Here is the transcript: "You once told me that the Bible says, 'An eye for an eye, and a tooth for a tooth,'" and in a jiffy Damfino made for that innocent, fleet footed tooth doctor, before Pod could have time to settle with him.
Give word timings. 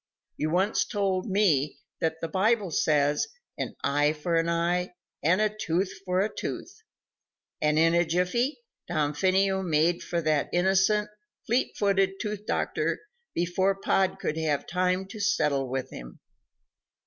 "You 0.35 0.49
once 0.49 0.83
told 0.83 1.27
me 1.29 1.77
that 1.99 2.21
the 2.21 2.27
Bible 2.27 2.71
says, 2.71 3.27
'An 3.59 3.75
eye 3.83 4.13
for 4.13 4.33
an 4.33 4.49
eye, 4.49 4.95
and 5.21 5.39
a 5.39 5.55
tooth 5.55 5.93
for 6.05 6.21
a 6.21 6.35
tooth,'" 6.35 6.81
and 7.61 7.77
in 7.77 7.93
a 7.93 8.03
jiffy 8.03 8.57
Damfino 8.89 9.61
made 9.63 10.01
for 10.01 10.19
that 10.19 10.49
innocent, 10.51 11.07
fleet 11.45 11.77
footed 11.77 12.19
tooth 12.19 12.47
doctor, 12.47 12.99
before 13.35 13.75
Pod 13.75 14.17
could 14.19 14.37
have 14.37 14.65
time 14.65 15.05
to 15.05 15.19
settle 15.19 15.69
with 15.69 15.91
him. 15.91 16.19